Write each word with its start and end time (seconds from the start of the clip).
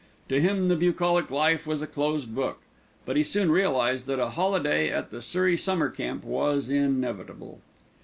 To 0.29 0.41
him 0.41 0.67
the 0.67 0.75
bucolic 0.75 1.29
life 1.29 1.67
was 1.67 1.83
a 1.83 1.85
closed 1.85 2.33
book; 2.33 2.61
but 3.05 3.17
he 3.17 3.23
soon 3.23 3.51
realised 3.51 4.07
that 4.07 4.17
a 4.17 4.31
holiday 4.31 4.89
at 4.89 5.11
the 5.11 5.21
Surrey 5.21 5.55
Summer 5.55 5.91
Camp 5.91 6.23
was 6.23 6.69
inevitable. 6.71 7.59